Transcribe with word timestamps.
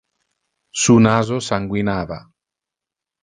Su 0.83 0.95
naso 1.07 1.37
sanguinava. 1.49 2.19